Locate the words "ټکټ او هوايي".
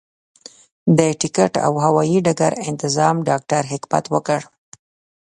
1.21-2.17